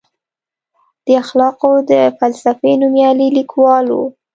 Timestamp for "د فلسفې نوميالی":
1.89-3.27